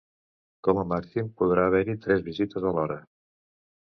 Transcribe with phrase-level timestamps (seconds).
[0.67, 2.97] Com a màxim podrà haver-hi tres visites alhora.